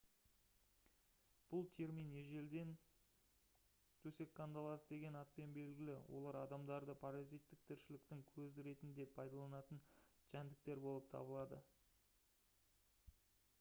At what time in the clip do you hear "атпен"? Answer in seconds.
5.19-5.53